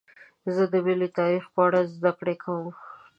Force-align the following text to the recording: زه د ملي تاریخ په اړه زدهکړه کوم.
زه 0.53 0.63
د 0.73 0.75
ملي 0.85 1.09
تاریخ 1.19 1.43
په 1.53 1.59
اړه 1.67 1.79
زدهکړه 1.95 2.33
کوم. 2.43 2.67